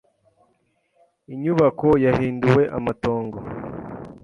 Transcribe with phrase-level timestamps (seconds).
[1.33, 3.37] Inyubako yahinduwe amatongo.